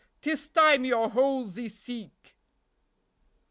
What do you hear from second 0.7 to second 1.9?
your holes ye